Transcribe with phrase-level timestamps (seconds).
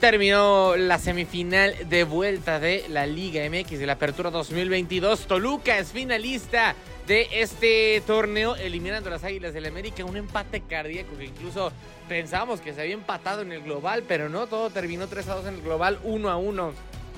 [0.00, 5.26] Terminó la semifinal de vuelta de la Liga MX de la Apertura 2022.
[5.26, 6.74] Toluca es finalista
[7.06, 10.02] de este torneo, eliminando a las Águilas del América.
[10.06, 11.70] Un empate cardíaco que incluso
[12.08, 15.46] pensábamos que se había empatado en el global, pero no, todo terminó 3 a 2
[15.48, 16.72] en el global, 1 a 1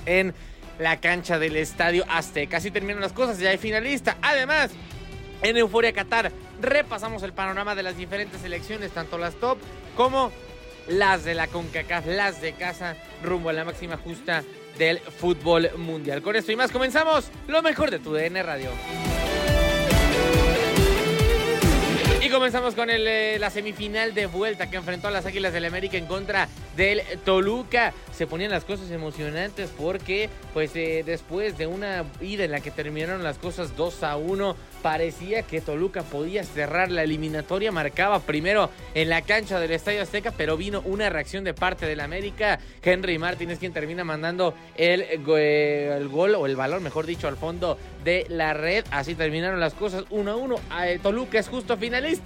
[0.05, 0.33] en
[0.77, 2.57] la cancha del Estadio Azteca.
[2.57, 4.17] Así terminan las cosas, ya hay finalista.
[4.21, 4.71] Además,
[5.41, 9.57] en Euforia Qatar repasamos el panorama de las diferentes selecciones, tanto las top
[9.95, 10.33] como
[10.87, 14.43] las de la CONCACAF, las de casa, rumbo a la máxima justa
[14.77, 16.21] del fútbol mundial.
[16.21, 18.69] Con esto y más comenzamos lo mejor de tu DN Radio.
[22.33, 26.07] Comenzamos con eh, la semifinal de vuelta que enfrentó a las Águilas del América en
[26.07, 27.93] contra del Toluca.
[28.11, 32.71] Se ponían las cosas emocionantes porque, pues, eh, después de una ida en la que
[32.71, 37.71] terminaron las cosas 2 a 1, parecía que Toluca podía cerrar la eliminatoria.
[37.71, 41.99] Marcaba primero en la cancha del Estadio Azteca, pero vino una reacción de parte del
[41.99, 42.59] América.
[42.81, 47.27] Henry Martín es quien termina mandando el, eh, el gol, o el balón, mejor dicho,
[47.27, 48.85] al fondo de la red.
[48.89, 50.55] Así terminaron las cosas 1 a 1.
[50.85, 52.22] Eh, Toluca es justo finalista.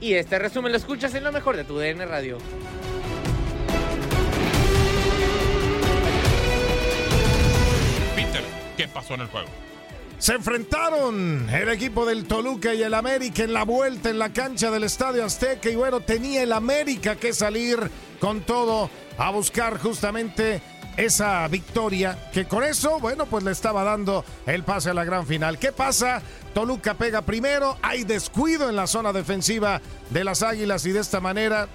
[0.00, 2.38] Y este resumen lo escuchas en lo mejor de tu DN Radio.
[8.14, 8.42] Peter,
[8.76, 9.48] ¿qué pasó en el juego?
[10.18, 14.70] Se enfrentaron el equipo del Toluca y el América en la vuelta en la cancha
[14.70, 17.78] del Estadio Azteca y bueno, tenía el América que salir
[18.20, 20.62] con todo a buscar justamente
[20.96, 25.26] esa victoria que con eso, bueno, pues le estaba dando el pase a la gran
[25.26, 25.58] final.
[25.58, 26.22] ¿Qué pasa?
[26.52, 31.20] Toluca pega primero, hay descuido en la zona defensiva de las Águilas y de esta
[31.20, 31.68] manera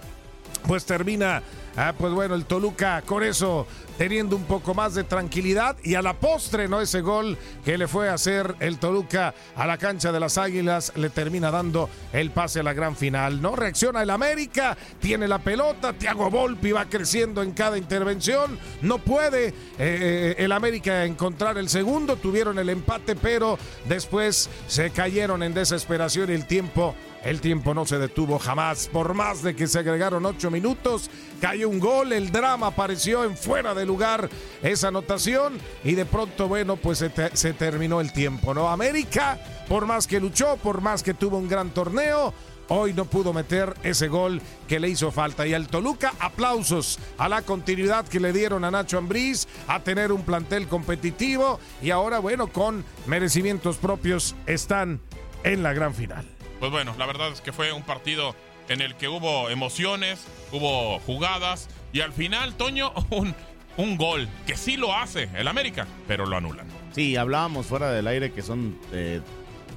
[0.67, 1.43] pues termina,
[1.75, 3.67] ah, pues bueno, el Toluca con eso
[3.99, 6.79] teniendo un poco más de tranquilidad y a la postre, ¿no?
[6.79, 10.93] Ese gol que le fue a hacer el Toluca a la cancha de las Águilas
[10.95, 13.57] le termina dando el pase a la gran final, ¿no?
[13.57, 19.53] Reacciona el América, tiene la pelota, Thiago Volpi va creciendo en cada intervención, no puede
[19.77, 23.59] eh, el América encontrar el segundo, tuvieron el empate, pero
[23.89, 28.87] después se cayeron en desesperación y el tiempo el tiempo no se detuvo jamás.
[28.87, 31.09] Por más de que se agregaron ocho minutos,
[31.41, 34.29] cayó un gol, el drama apareció en fuera de lugar
[34.63, 38.69] esa anotación y de pronto, bueno, pues se, te- se terminó el tiempo, ¿no?
[38.69, 39.37] América,
[39.67, 42.33] por más que luchó, por más que tuvo un gran torneo,
[42.69, 45.47] hoy no pudo meter ese gol que le hizo falta.
[45.47, 50.11] Y al Toluca, aplausos a la continuidad que le dieron a Nacho Ambriz, a tener
[50.11, 54.99] un plantel competitivo y ahora, bueno, con merecimientos propios están
[55.43, 56.25] en la gran final.
[56.59, 58.35] Pues bueno, la verdad es que fue un partido
[58.67, 60.19] en el que hubo emociones,
[60.51, 63.33] hubo jugadas y al final, Toño, un,
[63.79, 66.67] un gol que sí lo hace el América, pero lo anulan.
[66.91, 69.21] Sí, hablábamos fuera del aire que son eh,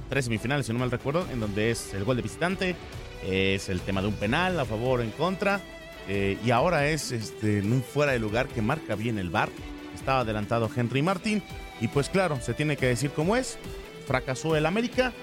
[0.09, 2.75] tres semifinales, si no mal recuerdo, en donde es el gol de visitante,
[3.25, 5.61] es el tema de un penal a favor o en contra,
[6.09, 9.47] eh, y ahora es este, fuera de lugar que marca bien el bar.
[9.95, 11.41] Estaba adelantado Henry Martín,
[11.79, 13.57] y pues claro, se tiene que decir cómo es.
[14.05, 15.13] Fracasó el América,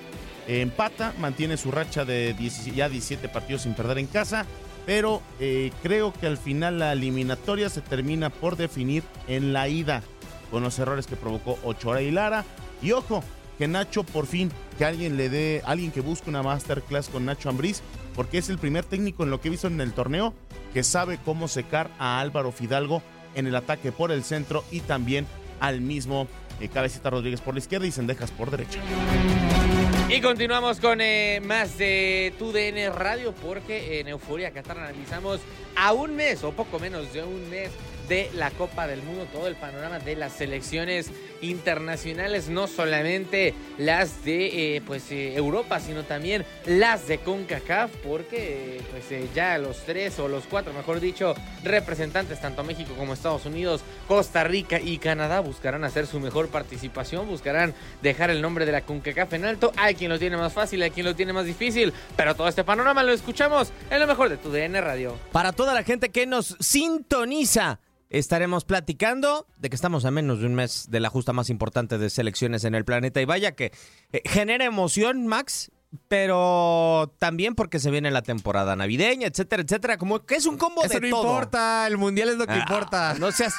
[0.48, 4.46] empata, mantiene su racha de 10 ya 17 partidos sin perder en casa,
[4.86, 10.02] pero eh, creo que al final la eliminatoria se termina por definir en la ida,
[10.50, 12.44] con los errores que provocó Ochoa y Lara.
[12.82, 13.22] Y ojo,
[13.58, 17.50] que Nacho por fin, que alguien le dé, alguien que busque una masterclass con Nacho
[17.50, 17.82] Ambriz,
[18.14, 20.34] porque es el primer técnico en lo que he visto en el torneo
[20.72, 23.02] que sabe cómo secar a Álvaro Fidalgo
[23.34, 25.26] en el ataque por el centro y también
[25.60, 26.26] al mismo
[26.60, 28.80] eh, Cabecita Rodríguez por la izquierda y Sendejas por derecha.
[30.12, 35.38] Y continuamos con eh, más de tu DN Radio porque en Euforia Qatar analizamos
[35.76, 37.70] a un mes o poco menos de un mes
[38.10, 41.12] de la Copa del Mundo, todo el panorama de las selecciones
[41.42, 48.80] internacionales, no solamente las de eh, pues eh, Europa, sino también las de CONCACAF, porque
[48.90, 53.46] pues eh, ya los tres o los cuatro, mejor dicho, representantes, tanto México como Estados
[53.46, 58.72] Unidos, Costa Rica y Canadá, buscarán hacer su mejor participación, buscarán dejar el nombre de
[58.72, 59.70] la CONCACAF en alto.
[59.76, 62.64] Hay quien lo tiene más fácil, hay quien lo tiene más difícil, pero todo este
[62.64, 65.16] panorama lo escuchamos en lo mejor de tu DN Radio.
[65.30, 67.78] Para toda la gente que nos sintoniza,
[68.10, 71.96] estaremos platicando de que estamos a menos de un mes de la justa más importante
[71.96, 73.20] de selecciones en el planeta.
[73.20, 73.72] Y vaya que
[74.12, 75.70] eh, genera emoción, Max,
[76.08, 79.96] pero también porque se viene la temporada navideña, etcétera, etcétera.
[79.98, 81.22] Como que es un combo Eso de no todo.
[81.30, 83.14] importa, el mundial es lo que Ah, importa.
[83.18, 83.54] No seas.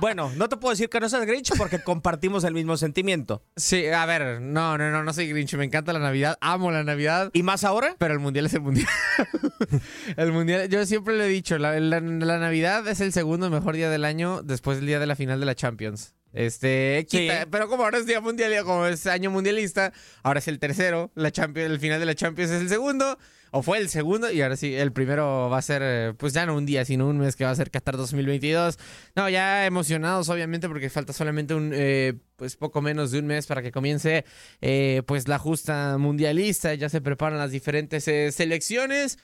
[0.00, 3.42] bueno, no te puedo decir que no seas Grinch porque compartimos el mismo sentimiento.
[3.56, 6.82] Sí, a ver, no, no, no, no soy Grinch, me encanta la Navidad, amo la
[6.84, 7.30] Navidad.
[7.32, 7.94] ¿Y más ahora?
[7.98, 8.88] Pero el mundial es el mundial.
[10.16, 13.74] el mundial, yo siempre le he dicho, la, la- la Navidad es el segundo mejor
[13.76, 16.14] día del año después del día de la final de la Champions.
[16.36, 17.48] Este, quita- Sí.
[17.50, 19.92] pero como ahora es día mundial, como es año mundialista,
[20.22, 23.18] ahora es el tercero, la Champions, el final de la Champions es el segundo,
[23.52, 26.44] o fue el segundo, y ahora sí, el primero va a ser, eh, pues ya
[26.44, 28.78] no un día, sino un mes que va a ser Qatar 2022.
[29.14, 33.46] No, ya emocionados, obviamente, porque falta solamente un, eh, pues poco menos de un mes
[33.46, 34.26] para que comience,
[34.60, 39.18] eh, pues la justa mundialista, ya se preparan las diferentes eh, selecciones.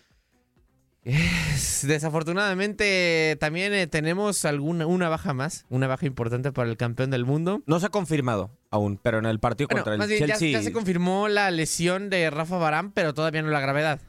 [1.05, 7.11] Es- desafortunadamente también eh, tenemos alguna una baja más, una baja importante para el campeón
[7.11, 7.61] del mundo.
[7.67, 10.27] No se ha confirmado aún, pero en el partido Bueno, contra el más bien, ya,
[10.37, 10.53] Chelsea.
[10.53, 14.01] ya se confirmó la lesión de Rafa Barán, pero todavía no la gravedad.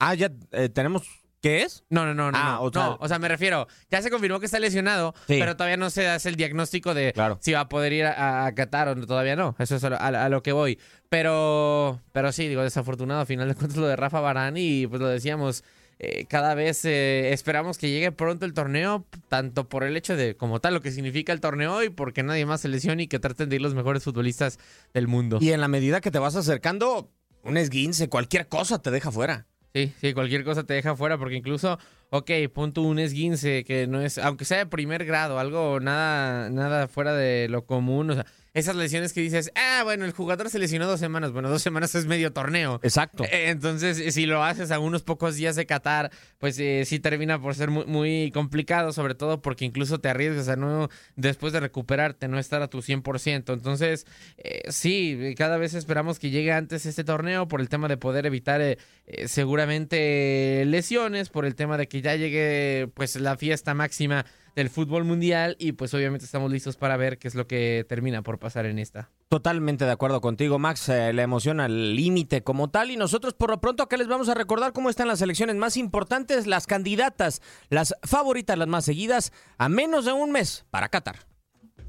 [0.00, 1.02] Ah, ya eh, tenemos.
[1.40, 1.84] ¿Qué es?
[1.88, 2.36] No, no, no, no.
[2.38, 5.14] Ah, no, o sea- no, o sea, me refiero, ya se confirmó que está lesionado,
[5.28, 5.36] Sí.
[5.38, 7.38] pero todavía no se hace el diagnóstico de Claro.
[7.40, 9.54] si va a poder ir a, a Qatar o no, todavía no.
[9.60, 10.80] Eso es a, lo- a- lo que voy.
[11.08, 15.00] Pero, pero sí, digo, desafortunado, a final de cuentas lo de Rafa Barán y pues
[15.00, 15.62] lo decíamos,
[16.00, 20.36] eh, cada vez eh, esperamos que llegue pronto el torneo, tanto por el hecho de
[20.36, 23.18] como tal lo que significa el torneo y porque nadie más se lesione y que
[23.18, 24.58] traten de ir los mejores futbolistas
[24.94, 25.38] del mundo.
[25.40, 27.10] Y en la medida que te vas acercando,
[27.42, 29.46] un esguince, cualquier cosa te deja fuera.
[29.74, 31.78] Sí, sí, cualquier cosa te deja fuera porque incluso,
[32.10, 36.48] ok, pon tú un esguince que no es, aunque sea de primer grado, algo nada,
[36.48, 38.26] nada fuera de lo común, o sea,
[38.58, 41.94] esas lesiones que dices, ah, bueno, el jugador se lesionó dos semanas, bueno, dos semanas
[41.94, 42.80] es medio torneo.
[42.82, 43.24] Exacto.
[43.24, 47.40] Eh, Entonces, si lo haces a unos pocos días de Qatar, pues eh, sí termina
[47.40, 51.60] por ser muy, muy complicado, sobre todo porque incluso te arriesgas a no, después de
[51.60, 53.52] recuperarte, no estar a tu 100%.
[53.52, 57.96] Entonces, eh, sí, cada vez esperamos que llegue antes este torneo por el tema de
[57.96, 63.36] poder evitar eh, eh, seguramente lesiones, por el tema de que ya llegue pues la
[63.36, 64.24] fiesta máxima
[64.58, 68.22] del fútbol mundial y pues obviamente estamos listos para ver qué es lo que termina
[68.22, 69.08] por pasar en esta.
[69.28, 70.88] Totalmente de acuerdo contigo, Max.
[70.88, 72.90] Eh, la emoción al límite como tal.
[72.90, 75.76] Y nosotros, por lo pronto, acá les vamos a recordar cómo están las elecciones más
[75.76, 81.20] importantes, las candidatas, las favoritas, las más seguidas, a menos de un mes para Qatar.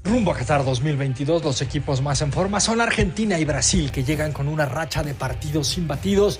[0.04, 4.32] Rumbo a Qatar 2022, los equipos más en forma son Argentina y Brasil, que llegan
[4.32, 6.38] con una racha de partidos imbatidos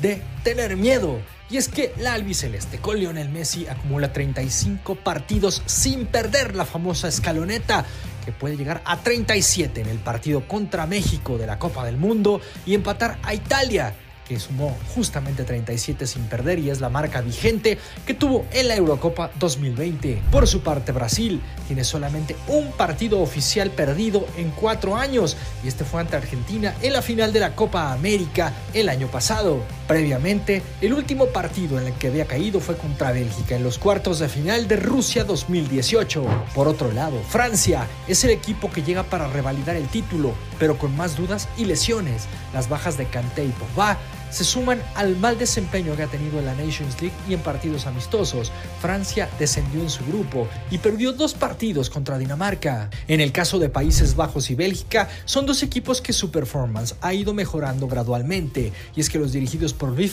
[0.00, 1.20] de tener miedo.
[1.50, 7.08] Y es que la albiceleste con Lionel Messi acumula 35 partidos sin perder la famosa
[7.08, 7.86] escaloneta,
[8.24, 12.42] que puede llegar a 37 en el partido contra México de la Copa del Mundo
[12.66, 13.94] y empatar a Italia,
[14.28, 18.76] que sumó justamente 37 sin perder y es la marca vigente que tuvo en la
[18.76, 20.22] Eurocopa 2020.
[20.30, 25.84] Por su parte, Brasil tiene solamente un partido oficial perdido en cuatro años y este
[25.84, 29.62] fue ante Argentina en la final de la Copa América el año pasado.
[29.86, 34.18] Previamente, el último partido en el que había caído fue contra Bélgica en los cuartos
[34.18, 36.24] de final de Rusia 2018.
[36.54, 40.94] Por otro lado, Francia es el equipo que llega para revalidar el título, pero con
[40.96, 42.26] más dudas y lesiones.
[42.52, 43.96] Las bajas de Kanté y Pogba
[44.30, 47.86] se suman al mal desempeño que ha tenido en la Nations League y en partidos
[47.86, 48.52] amistosos.
[48.80, 52.90] Francia descendió en su grupo y perdió dos partidos contra Dinamarca.
[53.06, 57.14] En el caso de Países Bajos y Bélgica, son dos equipos que su performance ha
[57.14, 60.12] ido mejorando gradualmente, y es que los dirigidos por Louis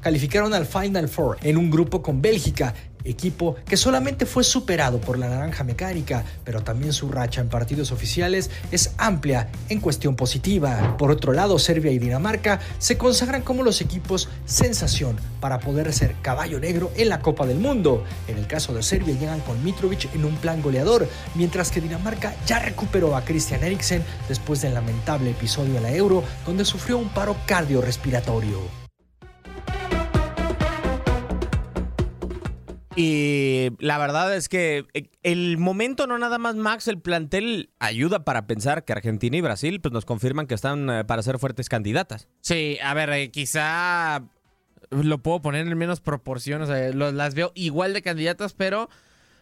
[0.00, 5.18] calificaron al Final Four en un grupo con Bélgica equipo que solamente fue superado por
[5.18, 10.96] la naranja mecánica, pero también su racha en partidos oficiales es amplia en cuestión positiva.
[10.96, 16.14] Por otro lado, Serbia y Dinamarca se consagran como los equipos sensación para poder ser
[16.22, 18.04] caballo negro en la Copa del Mundo.
[18.28, 22.34] En el caso de Serbia llegan con Mitrovic en un plan goleador, mientras que Dinamarca
[22.46, 27.08] ya recuperó a Christian Eriksen después del lamentable episodio de la Euro donde sufrió un
[27.08, 28.81] paro cardiorrespiratorio.
[32.94, 38.24] Y la verdad es que eh, el momento no nada más Max, el plantel ayuda
[38.24, 41.68] para pensar que Argentina y Brasil pues nos confirman que están eh, para ser fuertes
[41.68, 42.28] candidatas.
[42.40, 44.24] Sí, a ver, eh, quizá
[44.90, 48.90] lo puedo poner en menos proporciones, las veo igual de candidatas, pero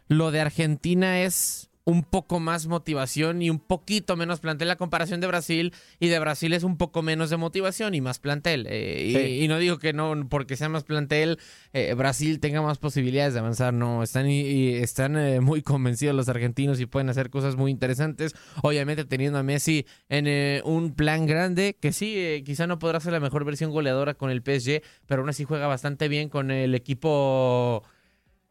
[0.07, 4.69] lo de Argentina es un poco más motivación y un poquito menos plantel.
[4.69, 8.19] La comparación de Brasil y de Brasil es un poco menos de motivación y más
[8.19, 8.67] plantel.
[8.69, 11.39] Eh, y, no digo que no, porque sea más plantel,
[11.73, 13.75] eh, Brasil tenga más posibilidades de avanzar.
[13.75, 18.35] No, están, y, están eh, muy convencidos los argentinos y pueden hacer cosas muy interesantes.
[18.63, 20.29] Obviamente teniendo a Messi en
[20.65, 24.43] un plan grande, que sí, quizá no podrá ser la mejor versión goleadora con el
[24.43, 27.83] PSG, pero aún así juega bastante bien con el equipo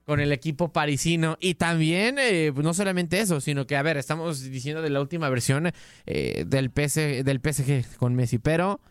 [0.10, 1.38] con el equipo parisino.
[1.40, 5.30] Y también, eh, no solamente eso, sino que, a ver, estamos diciendo de la última
[5.30, 5.72] versión
[6.08, 8.82] eh, del, PS, del PSG con Messi, pero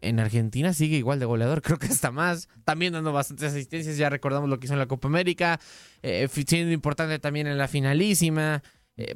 [0.00, 2.48] en Argentina sigue igual de goleador, creo que está más.
[2.62, 5.58] También dando bastantes asistencias, ya recordamos lo que hizo en la Copa América,
[6.00, 8.62] eh, siendo importante también en la finalísima.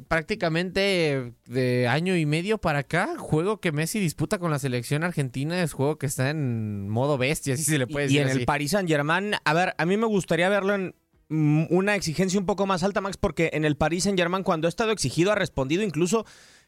[0.09, 5.63] prácticamente de año y medio para acá, juego que Messi disputa con la selección argentina
[5.63, 8.19] es juego que está en modo bestia, así se le puede decir.
[8.19, 10.93] Y en el Paris Saint Germain, a ver, a mí me gustaría verlo en
[11.29, 14.69] una exigencia un poco más alta, Max, porque en el Paris Saint Germain, cuando ha
[14.69, 16.25] estado exigido, ha respondido incluso.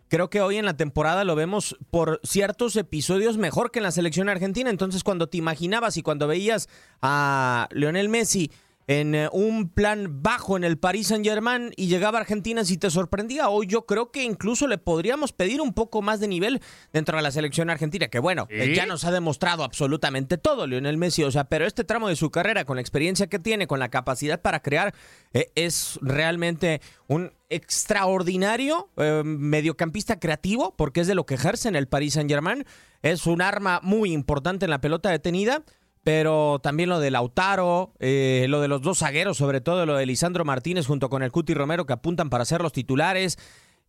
[0.07, 3.91] Creo que hoy en la temporada lo vemos por ciertos episodios mejor que en la
[3.91, 4.69] selección argentina.
[4.69, 6.67] Entonces, cuando te imaginabas y cuando veías
[7.01, 8.51] a Lionel Messi
[8.89, 12.79] en eh, un plan bajo en el Paris Saint Germain y llegaba a Argentina si
[12.79, 13.47] te sorprendía.
[13.49, 16.59] Hoy yo creo que incluso le podríamos pedir un poco más de nivel
[16.91, 20.97] dentro de la selección argentina, que bueno, eh, ya nos ha demostrado absolutamente todo Lionel
[20.97, 23.77] Messi, o sea, pero este tramo de su carrera, con la experiencia que tiene, con
[23.77, 24.95] la capacidad para crear,
[25.33, 28.89] eh, es realmente un extraordinario
[29.23, 32.63] mediocampista creativo, porque es de lo que ejerce en el Paris Saint Germain.
[33.01, 35.63] Es un arma muy importante en la pelota detenida
[36.03, 40.05] pero también lo de Lautaro, eh, lo de los dos zagueros, sobre todo lo de
[40.05, 43.37] Lisandro Martínez junto con el Cuti Romero que apuntan para ser los titulares.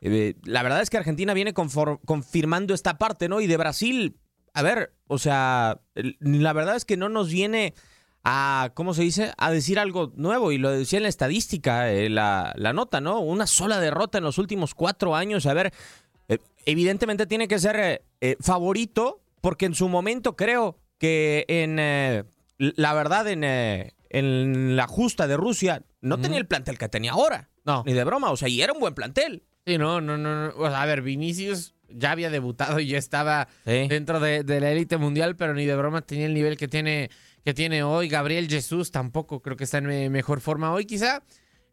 [0.00, 3.40] Eh, la verdad es que Argentina viene confirmando esta parte, ¿no?
[3.40, 4.18] Y de Brasil,
[4.54, 7.74] a ver, o sea, la verdad es que no nos viene
[8.24, 9.32] a, ¿cómo se dice?
[9.38, 10.50] A decir algo nuevo.
[10.50, 13.20] Y lo decía en la estadística, eh, la, la, nota, ¿no?
[13.20, 15.46] Una sola derrota en los últimos cuatro años.
[15.46, 15.72] A ver,
[16.66, 18.02] evidentemente tiene que ser
[18.40, 22.24] favorito, porque en su momento creo que en eh,
[22.58, 27.12] la verdad en, eh, en, la justa de Rusia no tenía el plantel que tenía
[27.12, 27.48] ahora.
[27.64, 27.82] No.
[27.86, 29.42] Ni de broma, o sea, y era un buen plantel.
[29.66, 30.52] Sí, no, no, no.
[30.56, 34.98] O sea, a ver, Vinicius ya había debutado y ya estaba dentro de, la élite
[34.98, 37.10] mundial, pero ni de broma tenía el nivel que tiene,
[37.44, 38.08] que tiene hoy.
[38.08, 40.84] Gabriel Jesús tampoco creo que está en mejor forma hoy.
[40.84, 41.22] Quizá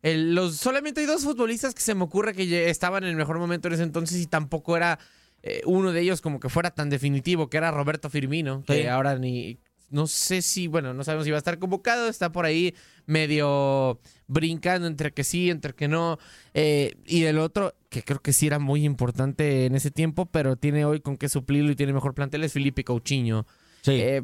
[0.04, 3.68] los, solamente hay dos futbolistas que se me ocurre que estaban en el mejor momento
[3.68, 5.00] en ese entonces y tampoco era
[5.48, 9.18] eh, uno de ellos como que fuera tan definitivo, que era Roberto Firmino, que ahora
[9.18, 9.60] ni...
[9.90, 12.76] No sé si, bueno, no sabemos si va a estar convocado, está por ahí
[13.06, 16.20] medio brincando entre que sí, entre que no.
[16.54, 20.58] Eh, y el otro, que creo que sí era muy importante en ese tiempo, pero
[20.58, 23.48] tiene hoy con qué suplirlo y tiene mejor plantel, es Felipe Coutinho.
[23.82, 23.94] Sí.
[23.94, 24.24] Eh,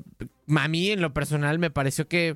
[0.54, 2.36] a mí, en lo personal, me pareció que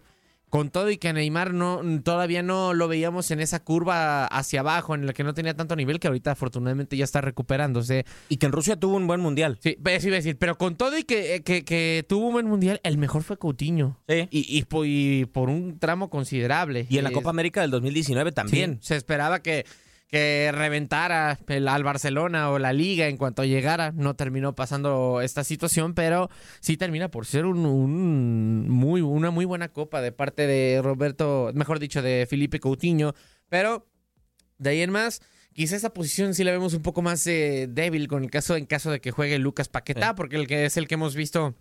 [0.49, 4.95] con todo y que Neymar no todavía no lo veíamos en esa curva hacia abajo
[4.95, 8.05] en la que no tenía tanto nivel que ahorita afortunadamente ya está recuperándose.
[8.29, 9.57] Y que en Rusia tuvo un buen mundial.
[9.61, 12.79] Sí sí iba a decir pero con todo y que, que, tuvo un buen mundial
[12.83, 13.99] el mejor fue Coutinho.
[14.07, 14.27] Sí.
[14.31, 16.87] Y, y, por un tramo considerable.
[16.89, 18.79] Y en la Copa América del 2019 también.
[18.81, 19.65] Se esperaba que
[20.07, 23.91] que reventara el- al Barcelona o la liga en cuanto llegara.
[23.91, 26.29] No terminó pasando esta situación, pero
[26.61, 31.51] sí termina por ser un, un muy, una muy buena copa de parte de Roberto,
[31.53, 33.13] mejor dicho, de Felipe Coutinho.
[33.49, 33.85] Pero
[34.57, 35.21] de ahí en más,
[35.53, 38.65] quizá esa posición sí la vemos un poco más eh, débil con el caso en
[38.65, 41.53] caso de que juegue Lucas Paquetá, porque el que es el que hemos visto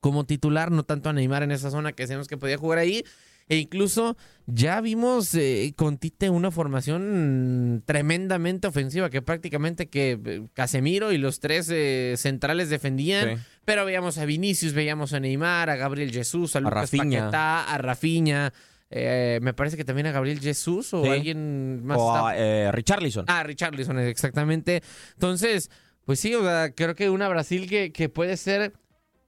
[0.00, 3.04] como titular, no tanto a Neymar en esa zona que sabemos que podía jugar ahí.
[3.48, 10.42] E incluso ya vimos eh, con Tite una formación tremendamente ofensiva, que prácticamente que eh,
[10.54, 13.36] Casemiro y los tres eh, centrales defendían.
[13.36, 13.42] Sí.
[13.64, 17.20] Pero veíamos a Vinicius, veíamos a Neymar, a Gabriel Jesús, a Lucas Rafinha.
[17.20, 18.52] Paquetá, a Rafinha.
[18.90, 21.08] eh, me parece que también a Gabriel Jesús o Sí.
[21.10, 21.98] alguien más.
[21.98, 23.24] O a eh, Richarlison.
[23.28, 24.82] Ah, Richarlison, exactamente.
[25.14, 25.70] Entonces,
[26.04, 28.72] pues sí, o sea, creo que una Brasil que, que puede ser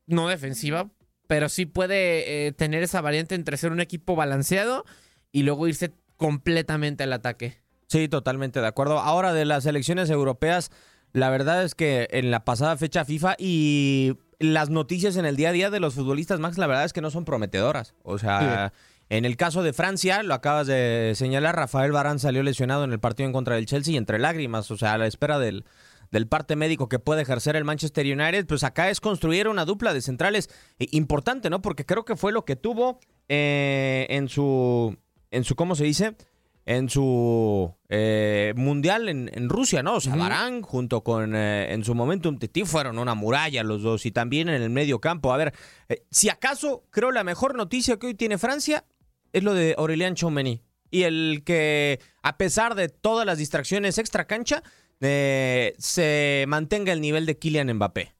[0.06, 0.88] no defensiva,
[1.26, 4.84] pero sí puede eh, tener esa variante entre ser un equipo balanceado
[5.32, 7.58] y luego irse completamente al ataque.
[7.88, 8.98] Sí, totalmente de acuerdo.
[8.98, 10.70] Ahora de las elecciones europeas,
[11.12, 15.50] la verdad es que en la pasada fecha FIFA y las noticias en el día
[15.50, 17.94] a día de los futbolistas, Max, la verdad es que no son prometedoras.
[18.02, 18.72] O sea,
[19.08, 22.98] en el caso de Francia, lo acabas de señalar, Rafael Barán salió lesionado en el
[22.98, 25.64] partido en contra del Chelsea entre lágrimas, o sea, a la espera del,
[26.10, 29.92] del parte médico que puede ejercer el Manchester United, pues acá es construir una dupla
[29.94, 30.48] de centrales
[30.78, 31.62] eh, importante, ¿no?
[31.62, 34.96] Porque creo que fue lo que tuvo eh, en su,
[35.30, 36.16] en su, ¿cómo se dice?
[36.64, 39.94] En su eh, mundial en, en Rusia, ¿no?
[39.94, 43.82] O sea, Varane junto con eh, en su momento un Titi fueron una muralla los
[43.82, 45.32] dos y también en el medio campo.
[45.32, 45.54] A ver,
[45.88, 48.84] eh, si acaso creo la mejor noticia que hoy tiene Francia
[49.32, 50.60] es lo de Aurelien Chouameni
[50.90, 54.64] y el que a pesar de todas las distracciones extra cancha
[55.00, 58.12] eh, se mantenga el nivel de Kylian Mbappé.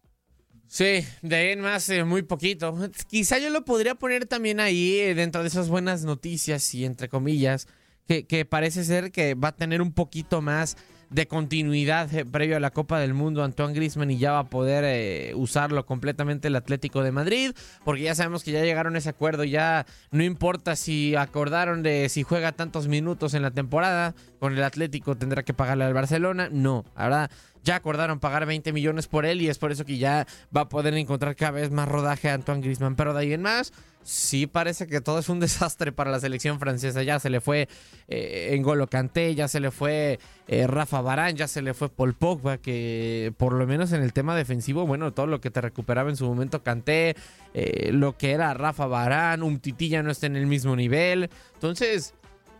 [0.68, 2.76] Sí, de ahí en más, eh, muy poquito.
[3.08, 7.08] Quizá yo lo podría poner también ahí eh, dentro de esas buenas noticias y entre
[7.08, 7.68] comillas,
[8.06, 10.76] que, que parece ser que va a tener un poquito más
[11.10, 14.50] de continuidad eh, previo a la Copa del Mundo Antoine Griezmann y ya va a
[14.50, 17.52] poder eh, usarlo completamente el Atlético de Madrid,
[17.84, 22.08] porque ya sabemos que ya llegaron a ese acuerdo, ya no importa si acordaron de
[22.08, 26.48] si juega tantos minutos en la temporada, con el Atlético tendrá que pagarle al Barcelona,
[26.50, 27.30] no, ahora
[27.66, 30.68] ya acordaron pagar 20 millones por él y es por eso que ya va a
[30.68, 33.72] poder encontrar cada vez más rodaje a Antoine Griezmann, pero de ahí en más
[34.06, 37.02] sí parece que todo es un desastre para la selección francesa.
[37.02, 37.68] Ya se le fue
[38.08, 42.14] eh, N'Golo Kanté, ya se le fue eh, Rafa Barán, ya se le fue Paul
[42.14, 46.08] Pogba, que por lo menos en el tema defensivo, bueno, todo lo que te recuperaba
[46.08, 47.16] en su momento Kanté,
[47.52, 51.28] eh, lo que era Rafa Barán, un Titi ya no está en el mismo nivel.
[51.54, 52.14] Entonces,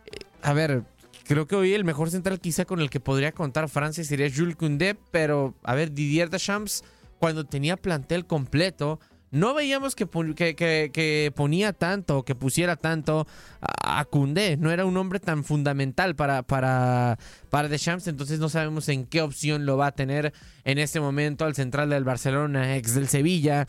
[0.05, 0.83] eh, a ver,
[1.27, 4.55] creo que hoy el mejor central quizá con el que podría contar Francia sería Jules
[4.55, 6.83] Koundé, pero a ver, Didier Deschamps
[7.19, 12.77] cuando tenía plantel completo no veíamos que, pon- que, que- que ponía tanto, que pusiera
[12.77, 13.27] tanto
[13.59, 14.55] a, a Koundé.
[14.55, 19.21] No era un hombre tan fundamental para, para, para Deschamps, entonces no sabemos en qué
[19.21, 20.31] opción lo va a tener
[20.63, 23.67] en este momento al central del Barcelona, ex del Sevilla.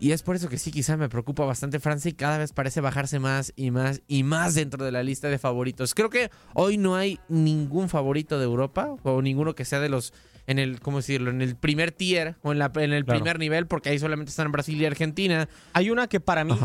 [0.00, 2.80] Y es por eso que sí, quizá me preocupa bastante Francia y cada vez parece
[2.80, 5.94] bajarse más y más y más dentro de la lista de favoritos.
[5.94, 10.14] Creo que hoy no hay ningún favorito de Europa o ninguno que sea de los
[10.46, 11.30] en el, ¿cómo decirlo?
[11.30, 13.20] En el primer tier o en, la, en el Claro.
[13.20, 15.48] primer nivel, porque ahí solamente están Brasil y Argentina.
[15.74, 16.58] Hay una que para mí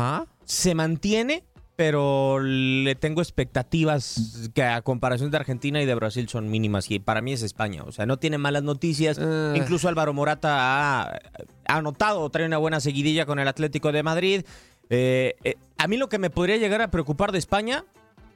[0.46, 1.44] se mantiene,
[1.76, 6.90] pero le tengo expectativas que a comparación de Argentina y de Brasil son mínimas.
[6.90, 7.84] Y para mí es España.
[7.84, 9.18] O sea, no tiene malas noticias.
[9.20, 9.52] Ah.
[9.54, 11.02] Incluso Álvaro Morata ha,
[11.66, 14.44] ha anotado, trae una buena seguidilla con el Atlético de Madrid.
[14.88, 17.84] Eh, eh, a mí lo que me podría llegar a preocupar de España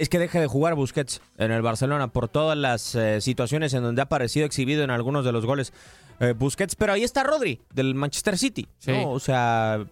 [0.01, 3.83] es que deje de jugar Busquets en el Barcelona por todas las eh, situaciones en
[3.83, 5.75] donde ha aparecido exhibido en algunos de los goles
[6.21, 6.75] eh, Busquets.
[6.75, 8.67] Pero ahí está Rodri, del Manchester City.
[8.79, 8.93] Sí.
[8.93, 9.11] ¿no?
[9.11, 9.85] O sea,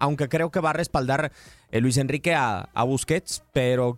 [0.00, 1.30] aunque creo que va a respaldar
[1.70, 3.96] eh, Luis Enrique a, a Busquets, pero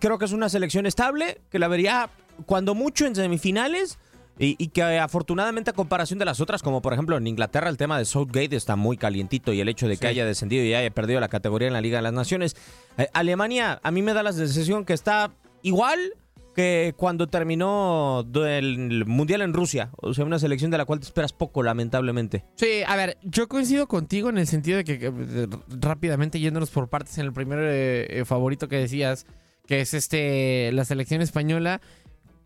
[0.00, 2.10] creo que es una selección estable, que la vería
[2.46, 3.98] cuando mucho en semifinales.
[4.38, 7.76] Y, y que afortunadamente a comparación de las otras, como por ejemplo en Inglaterra, el
[7.76, 10.06] tema de Southgate está muy calientito y el hecho de que Sí.
[10.06, 12.56] haya descendido y haya perdido la categoría en la Liga de las Naciones.
[12.96, 16.14] Eh, Alemania, a mí me da la sensación que está igual
[16.52, 19.90] que cuando terminó el Mundial en Rusia.
[19.96, 22.44] O sea, una selección de la cual te esperas poco, lamentablemente.
[22.56, 27.18] Sí, a ver, yo coincido contigo en el sentido de que, rápidamente yéndonos por partes
[27.18, 29.26] en el primer eh, eh, favorito que decías,
[29.66, 31.80] que es este la selección española.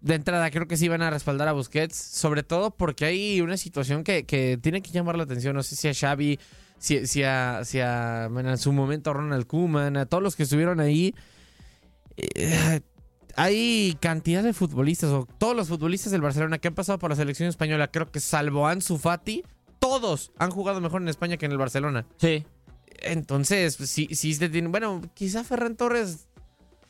[0.00, 3.56] De entrada, creo que sí van a respaldar a Busquets, sobre todo porque hay una
[3.56, 5.56] situación que, que tiene que llamar la atención.
[5.56, 6.38] No sé si a Xavi,
[6.78, 10.44] si, si a, si a en su momento a Ronald Koeman, a todos los que
[10.44, 11.14] estuvieron ahí.
[12.16, 12.80] eh,
[13.36, 17.16] hay cantidad de futbolistas, o todos los futbolistas del Barcelona que han pasado por la
[17.16, 19.44] selección española, creo que salvo Ansu Fati,
[19.78, 22.06] todos han jugado mejor en España que en el Barcelona.
[22.16, 22.44] Sí.
[23.02, 24.68] Entonces, pues, sí, sí se tiene.
[24.68, 26.28] Bueno, quizá Ferran Torres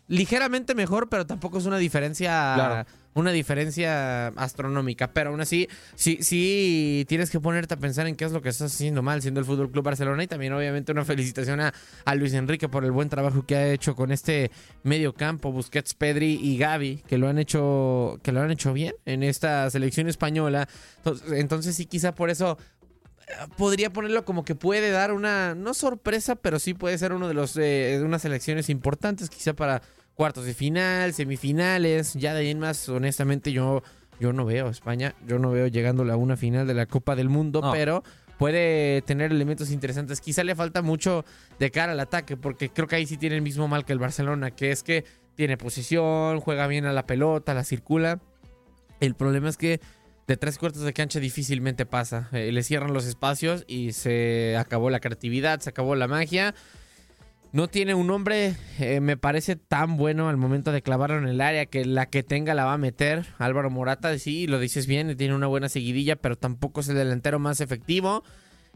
[0.08, 2.90] ligeramente mejor, pero tampoco es una diferencia Claro.
[3.16, 5.12] Una diferencia astronómica.
[5.12, 8.50] Pero aún así, sí, sí tienes que ponerte a pensar en qué es lo que
[8.50, 10.22] estás haciendo mal siendo el Fútbol Club Barcelona.
[10.22, 11.72] Y también, obviamente, una felicitación a,
[12.14, 14.50] Luis Enrique por el buen trabajo que ha hecho con este
[14.82, 18.94] medio campo, Busquets, Pedri y Gaby, que lo han hecho, que lo han hecho bien
[19.06, 20.68] en esta selección española.
[21.32, 22.58] Entonces, sí, quizá por eso
[23.26, 27.28] eh, podría ponerlo como que puede dar una, no sorpresa, pero sí puede ser uno
[27.28, 29.80] de los eh, unas importantes, quizá para
[30.16, 32.14] cuartos de final, semifinales.
[32.14, 33.82] Ya de ahí en más, honestamente, yo,
[34.18, 37.14] yo no veo a España, yo no veo llegándole a una final de la Copa
[37.14, 37.70] del Mundo, No.
[37.72, 38.02] pero
[38.38, 40.20] puede tener elementos interesantes.
[40.20, 41.24] Quizá le falta mucho
[41.58, 43.98] de cara al ataque, porque creo que ahí sí tiene el mismo mal que el
[43.98, 45.04] Barcelona, que es que
[45.36, 48.20] tiene posición, juega bien a la pelota, la circula.
[49.00, 49.80] El problema es que
[50.26, 52.28] de tres cuartos de cancha difícilmente pasa.
[52.32, 56.54] Eh, le cierran los espacios y se acabó la creatividad, se acabó la magia.
[57.52, 61.40] No tiene un hombre, eh, me parece tan bueno al momento de clavarlo en el
[61.40, 63.24] área que la que tenga la va a meter.
[63.38, 67.38] Álvaro Morata, sí, lo dices bien, tiene una buena seguidilla, pero tampoco es el delantero
[67.38, 68.24] más efectivo.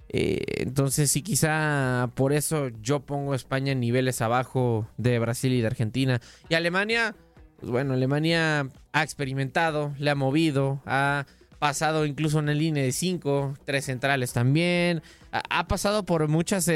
[0.08, 5.52] Eh, entonces sí, quizá por eso yo pongo a España en niveles abajo de Brasil
[5.52, 6.20] y de Argentina.
[6.48, 7.14] Y Alemania,
[7.58, 11.26] pues bueno, Alemania ha experimentado, le ha movido, ha
[11.60, 15.02] pasado incluso en la línea de 5, tres centrales también.
[15.30, 16.66] Ha, pasado por muchos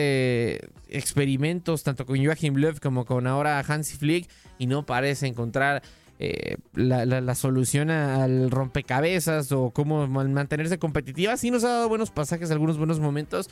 [0.89, 5.83] experimentos, tanto con Joachim Löw como con ahora Hansi Flick, y no parece encontrar
[6.21, 11.37] eh, la, la- solución al rompecabezas o cómo man- mantenerse competitiva.
[11.37, 13.51] Sí nos ha dado buenos pasajes, algunos buenos momentos,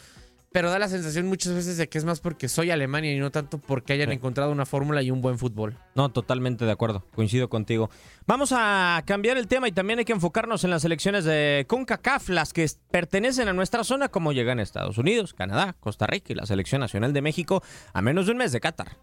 [0.53, 3.31] pero da la sensación muchas veces de que es más porque soy Alemania y no
[3.31, 5.77] tanto porque hayan encontrado una fórmula y un buen fútbol.
[5.95, 7.05] No, totalmente de acuerdo.
[7.15, 7.91] Coincido contigo.
[8.27, 12.29] Vamos a cambiar el tema y también hay que enfocarnos en las elecciones de CONCACAF,
[12.29, 16.47] las que pertenecen a nuestra zona, como llegan Estados Unidos, Canadá, Costa Rica y la
[16.47, 17.63] Selección Nacional de México
[17.93, 18.97] a menos de un mes de Qatar.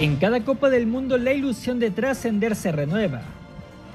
[0.00, 3.22] En cada Copa del Mundo la ilusión de trascender se renueva.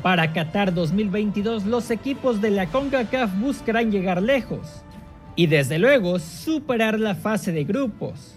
[0.02, 4.82] Para Qatar 2022 los equipos de la CONCACAF buscarán llegar lejos
[5.36, 8.36] y desde luego superar la fase de grupos.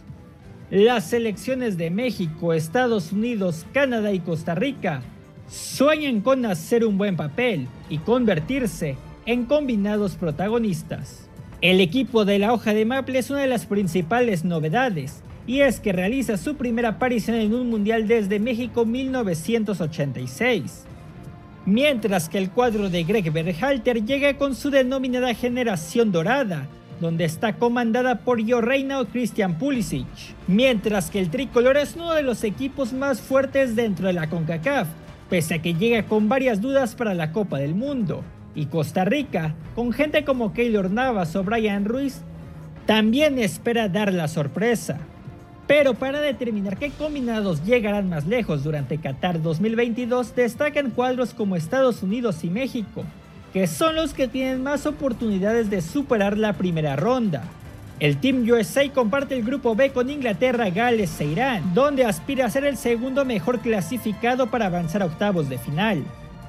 [0.71, 5.01] Las selecciones de México, Estados Unidos, Canadá y Costa Rica
[5.49, 11.29] sueñan con hacer un buen papel y convertirse en combinados protagonistas.
[11.61, 15.81] El equipo de la hoja de maple es una de las principales novedades, y es
[15.81, 20.85] que realiza su primera aparición en un mundial desde México 1986.
[21.65, 26.67] Mientras que el cuadro de Greg Berhalter llega con su denominada generación dorada,
[27.01, 30.07] donde está comandada por Gio Reina o Christian Pulisic.
[30.47, 34.89] Mientras que el tricolor es uno de los equipos más fuertes dentro de la CONCACAF,
[35.29, 38.23] pese a que llega con varias dudas para la Copa del Mundo.
[38.55, 42.21] Y Costa Rica, con gente como Keylor Navas o Brian Ruiz,
[42.87, 45.01] también espera dar la sorpresa.
[45.75, 52.03] Pero para determinar qué combinados llegarán más lejos durante Qatar 2022, destacan cuadros como Estados
[52.03, 53.05] Unidos y México,
[53.55, 57.45] que son los que tienen más oportunidades de superar la primera ronda.
[58.01, 62.51] El Team USA comparte el grupo B con Inglaterra, Gales e Irán, donde aspira a
[62.51, 66.05] ser el segundo mejor clasificado para avanzar a octavos de final.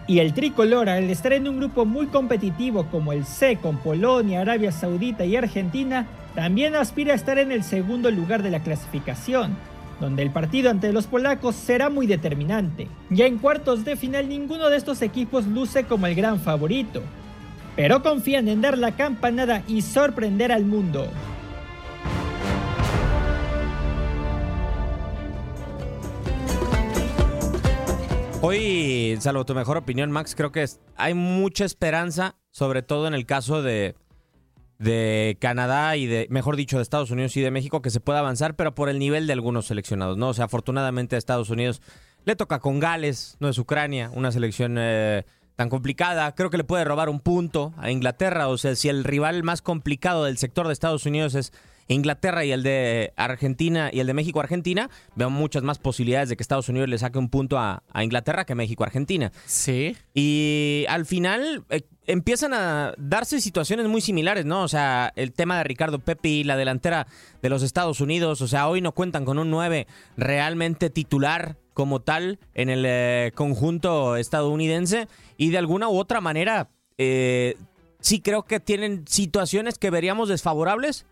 [0.06, 4.42] Y el tricolor, al estar en un grupo muy competitivo como el C con Polonia,
[4.42, 9.56] Arabia Saudita y Argentina, también aspira a estar en el segundo lugar de la clasificación,
[10.00, 12.88] donde el partido ante los polacos será muy determinante.
[13.10, 17.04] Ya en cuartos de final ninguno de estos equipos luce como el gran favorito,
[17.76, 21.08] pero confían en dar la campanada y sorprender al mundo.
[28.42, 30.66] Hoy, salvo tu mejor opinión, Max, creo que
[30.98, 33.96] hay mucha esperanza, sobre todo en el caso de,
[34.80, 38.20] de Canadá y de, mejor dicho, de Estados Unidos y de México, que se pueda
[38.20, 40.30] avanzar, pero por el nivel de algunos seleccionados, ¿no?
[40.30, 41.82] O sea, afortunadamente a Estados Unidos
[42.26, 46.34] le toca con Gales, no es Ucrania, una selección eh, tan complicada.
[46.36, 48.48] Creo que le puede robar un punto a Inglaterra.
[48.48, 51.52] O sea, si el rival más complicado del sector de Estados Unidos es
[51.88, 56.44] Inglaterra y el de Argentina y el de México-Argentina, veo muchas más posibilidades de que
[56.44, 59.32] Estados Unidos le saque un punto a, a Inglaterra que México-Argentina.
[59.46, 59.96] Sí.
[60.14, 64.64] Y al final eh, empiezan a darse situaciones muy similares, ¿no?
[64.64, 67.08] O sea, el tema de Ricardo Pepi, la delantera
[67.42, 72.02] de los Estados Unidos, o sea, hoy no cuentan con un 9 realmente titular como
[72.02, 77.56] tal en el eh, conjunto estadounidense y de alguna u otra manera eh,
[78.00, 81.06] sí creo que tienen situaciones que veríamos desfavorables,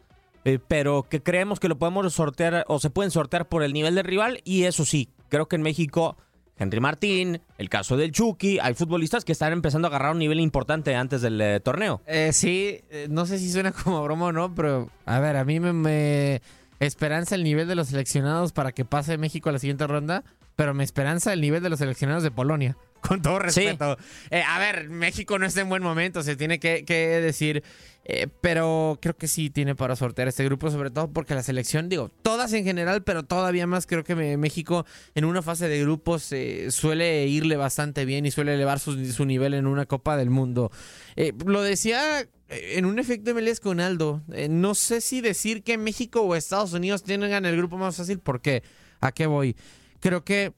[0.46, 3.96] eh, pero que creemos que lo podemos sortear o se pueden sortear por el nivel
[3.96, 6.18] del rival y eso sí, creo que en México
[6.62, 10.40] Henry Martín, el caso del Chucky, hay futbolistas que están empezando a agarrar un nivel
[10.40, 12.02] importante antes del eh, torneo.
[12.06, 15.44] Eh, sí, eh, no sé si suena como broma o no, pero a ver, a
[15.44, 16.42] mí me, me,
[16.80, 20.24] esperanza el nivel de los seleccionados para que pase México a la siguiente ronda,
[20.56, 22.78] pero me esperanza el nivel de los seleccionados de Polonia.
[23.02, 23.98] Con todo respeto.
[24.30, 27.64] Eh, a ver, México no está en buen momento, se tiene que, que decir.
[28.04, 31.88] Eh, pero creo que sí tiene para sortear este grupo, sobre todo porque la selección,
[31.88, 36.32] digo, todas en general, pero todavía más creo que México en una fase de grupos
[36.32, 40.32] eh, suele irle bastante bien y suele elevar su, su nivel en una Copa del
[40.32, 40.72] Mundo.
[41.16, 44.24] Eh, lo decía en un efecto MLS con Aldo.
[44.50, 48.64] no sé si decir que México o Estados Unidos tengan el grupo más fácil, porque
[49.00, 49.56] ¿a qué voy?
[50.00, 50.54] Creo que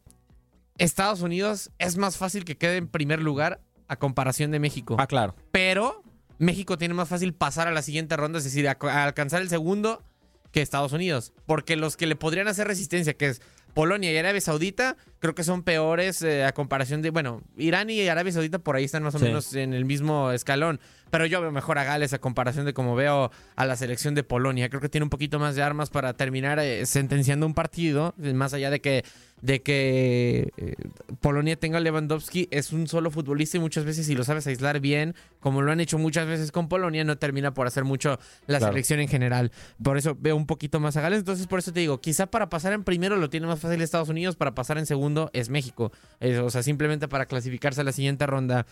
[0.77, 4.95] Estados Unidos es más fácil que quede en primer lugar a comparación de México.
[4.97, 5.35] Ah, claro.
[5.51, 6.02] Pero
[6.37, 9.49] México tiene más fácil pasar a la siguiente ronda, es decir, a, a alcanzar el
[9.49, 10.03] segundo
[10.51, 11.33] que Estados Unidos.
[11.45, 13.41] Porque los que le podrían hacer resistencia, que es
[13.73, 18.05] Polonia y Arabia Saudita, creo que son peores eh, a comparación de, bueno, Irán y
[18.09, 19.23] Arabia Saudita por ahí están más o Sí.
[19.25, 20.81] menos en el mismo escalón.
[21.11, 24.23] Pero yo veo mejor a Gales a comparación de como veo a la selección de
[24.23, 24.67] Polonia.
[24.67, 28.53] Creo que tiene un poquito más de armas para terminar eh, sentenciando un partido, más
[28.53, 29.05] allá de que
[29.41, 30.75] de que eh,
[31.19, 34.79] Polonia tenga a Lewandowski, es un solo futbolista y muchas veces si lo sabes aislar
[34.79, 38.59] bien, como lo han hecho muchas veces con Polonia, no termina por hacer mucho la
[38.59, 38.71] Claro.
[38.71, 39.51] selección en general.
[39.83, 41.19] Por eso veo un poquito más a Gales.
[41.19, 44.07] Entonces, por eso te digo, quizá para pasar en primero lo tiene más fácil Estados
[44.07, 45.91] Unidos, para pasar en segundo es México.
[46.19, 48.65] Eh, o sea, simplemente para clasificarse a la siguiente ronda.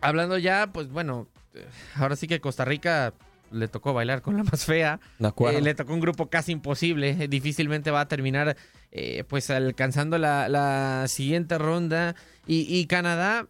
[0.00, 3.12] Hablando ya, pues bueno, eh, ahora sí que Costa Rica
[3.50, 5.00] le tocó bailar con la más fea.
[5.18, 5.58] De acuerdo.
[5.58, 7.28] Eh, le tocó un grupo casi imposible.
[7.28, 8.56] difícilmente va a terminar
[8.92, 12.14] eh, pues alcanzando la, la siguiente ronda.
[12.46, 13.46] Y, y Canadá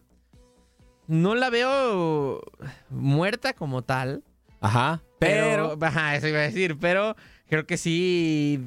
[1.07, 2.41] no la veo
[2.89, 4.23] muerta como tal.
[4.61, 5.01] Ajá.
[5.19, 5.85] Pero, Pero.
[5.85, 7.15] ajá, eso iba a decir, pero
[7.49, 8.61] creo que sí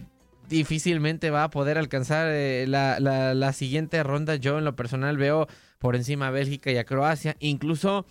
[0.53, 4.37] difícilmente va a poder alcanzar eh, la, la- la siguiente ronda.
[4.37, 7.37] Yo en lo personal veo por encima a Bélgica y a Croacia.
[7.41, 8.07] Incluso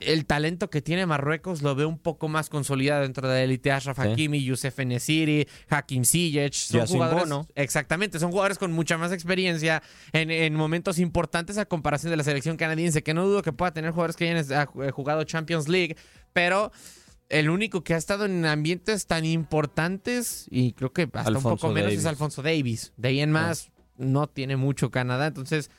[0.00, 3.72] el talento que tiene Marruecos lo veo un poco más consolidado dentro de la élite.
[3.72, 4.08] Ashraf Sí.
[4.08, 6.54] Hakimi, Youssef Nesiri, Hakim Ziyech.
[6.54, 7.48] Son jugadores, Bono.
[7.56, 12.22] exactamente, son jugadores con mucha más experiencia en, en momentos importantes a comparación de la
[12.22, 15.96] selección canadiense, que no dudo que pueda tener jugadores que hayan eh, jugado Champions League,
[16.32, 16.70] pero
[17.32, 21.70] el único que ha estado en ambientes tan importantes y creo que hasta un poco
[21.70, 22.92] menos es Alfonso Davis.
[22.98, 25.70] De ahí en más no tiene mucho Canadá, entonces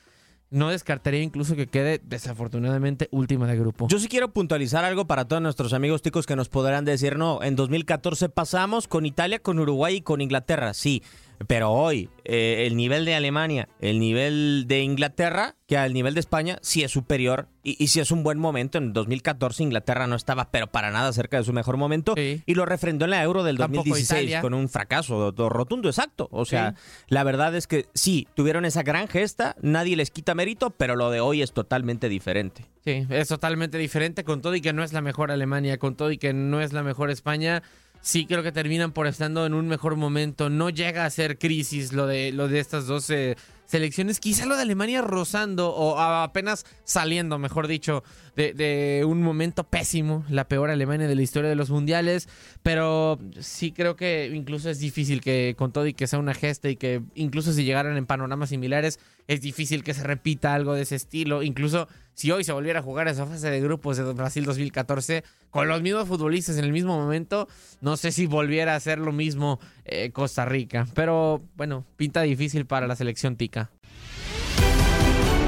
[0.49, 3.87] no descartaría incluso que quede desafortunadamente última de grupo.
[3.87, 7.41] Yo sí quiero puntualizar algo para todos nuestros amigos ticos que nos podrán decir, no,
[7.43, 11.03] en 2014 pasamos con Italia, con Uruguay y con Inglaterra, sí,
[11.47, 16.19] pero hoy eh, el nivel de Alemania, el nivel de Inglaterra, que al nivel de
[16.19, 18.77] España, sí es superior y, y sí es un buen momento.
[18.77, 22.65] En 2014 Inglaterra no estaba, pero para nada cerca de su mejor momento y lo
[22.65, 24.41] refrendó en la Euro del Tampoco 2016 Italia.
[24.41, 26.27] con un fracaso do- rotundo, exacto.
[26.31, 27.03] O sea, Sí.
[27.07, 31.09] la verdad es que sí, tuvieron esa gran gesta, nadie les quita mérito, pero lo
[31.11, 32.65] de hoy es totalmente diferente.
[32.85, 36.11] Sí, es totalmente diferente con todo y que no es la mejor Alemania, con todo
[36.11, 37.63] y que no es la mejor España.
[38.05, 40.49] Sí creo que terminan por estando en un mejor momento.
[40.49, 44.19] No llega a ser crisis lo de, lo de estas dos eh, selecciones.
[44.19, 48.03] Quizá lo de Alemania rozando o apenas saliendo, mejor dicho,
[48.35, 50.25] de, de un momento pésimo.
[50.29, 52.27] La peor Alemania de la historia de los mundiales.
[52.61, 56.67] Pero sí creo que incluso es difícil que con todo y que sea una gesta
[56.69, 60.83] y que incluso si llegaran en panoramas similares, es difícil que se repita algo de
[60.83, 61.43] ese estilo.
[61.43, 65.67] Incluso si hoy se volviera a jugar esa fase de grupos de Brasil 2014 con
[65.67, 67.47] los mismos futbolistas en el mismo momento,
[67.81, 70.87] no sé si volviera a ser lo mismo eh, Costa Rica.
[70.93, 73.71] Pero bueno, pinta difícil para la selección tica.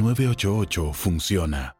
[0.00, 1.79] 988 funciona.